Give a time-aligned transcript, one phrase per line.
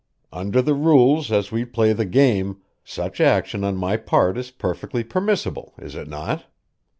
[0.33, 5.03] Under the rules as we play the game, such action on my part is perfectly
[5.03, 6.45] permissible, is it not?"